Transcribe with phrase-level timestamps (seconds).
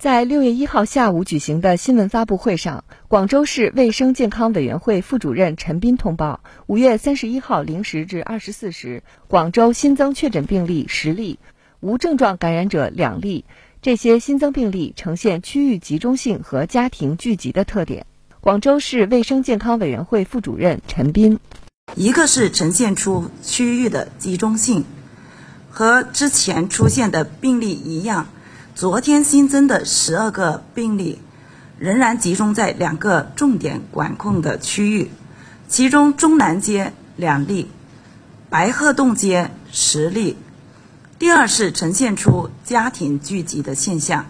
[0.00, 11.38] 在六月一号下午举行的新闻发布会上，广州市卫生健康委员会副主任陈斌通报，五月三十一号零时至二十四时，广州新增确诊病例十例，
[11.80, 13.44] 无症状感染者两例。
[13.82, 18.06] 这些新增病例呈现区域集中性和家庭聚集的特点。
[18.40, 21.38] 广州市卫生健康委员会副主任陈斌，
[21.94, 24.86] 一个是呈现出区域的集中性，
[25.68, 28.28] 和之前出现的病例一样。
[28.74, 31.18] 昨天新增的十二个病例，
[31.78, 35.10] 仍然集中在两个重点管控的区域，
[35.68, 37.68] 其中中南街两例，
[38.48, 40.36] 白鹤洞街十例。
[41.18, 44.24] 第二是呈现出家庭聚集的现象，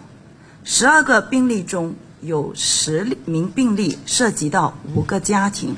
[0.65, 5.77] 十二个病例中有十名病例涉及到五个家庭。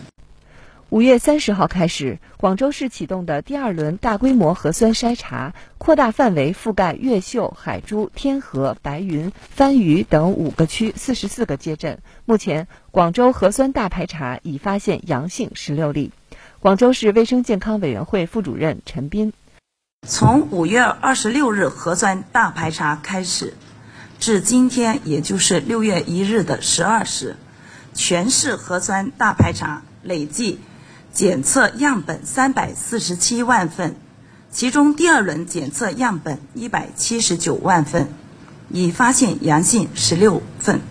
[0.94, 12.04] 五月三十号开始，广州市启动的第二轮大规模核酸筛查，扩大范围覆盖越秀、海珠、天河、白云、番禺等五个区四十四个街镇。
[12.26, 16.12] 目前，广州核酸大排查已发现阳性十六例。
[16.59, 19.34] 广州市卫生健康委员会副主任陈斌：
[20.08, 23.56] 从五月二十六日核酸大排查开始，
[24.20, 27.36] 至今天，也就是六月一日的十二时，
[27.95, 30.60] 全市核酸大排查累计。
[31.14, 33.95] 检测样本三百四十七万份，
[34.52, 38.08] 其中第二轮检测样本一百七十九万份，
[38.70, 40.81] 已发现阳性十六份。